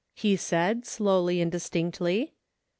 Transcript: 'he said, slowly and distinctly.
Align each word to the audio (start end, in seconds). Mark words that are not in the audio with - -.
'he 0.25 0.35
said, 0.35 0.83
slowly 0.83 1.39
and 1.41 1.51
distinctly. 1.51 2.33